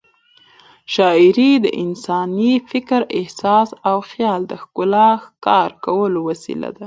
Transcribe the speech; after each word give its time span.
شاعري 0.93 1.51
د 1.63 1.65
انساني 1.83 2.53
فکر، 2.71 3.01
احساس 3.19 3.69
او 3.89 3.97
خیال 4.11 4.41
د 4.47 4.53
ښکلا 4.61 5.09
ښکاره 5.25 5.75
کولو 5.85 6.19
وسیله 6.29 6.67
ده. 6.75 6.79